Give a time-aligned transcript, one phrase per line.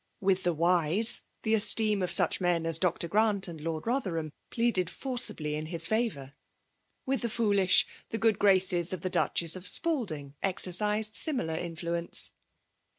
[0.19, 3.07] With the wise, the esteem of such men as Dr.
[3.07, 6.33] Grant and Lord Rotherham, pleaded forcibly in his favour.
[7.05, 12.31] With the ft)olish, the good graces of the Duchess of Spalding exercised similar influence.